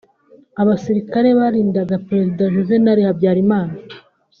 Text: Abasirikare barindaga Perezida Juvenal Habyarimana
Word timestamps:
Abasirikare 0.61 1.29
barindaga 1.39 1.95
Perezida 2.07 2.43
Juvenal 2.53 2.99
Habyarimana 3.07 3.73